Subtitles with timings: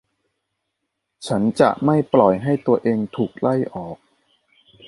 [1.27, 3.97] ฉันจะไม่ปล่อยให้ตัวเองถูกไล่ออก